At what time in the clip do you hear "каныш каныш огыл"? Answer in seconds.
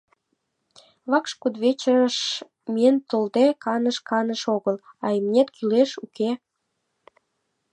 3.63-4.77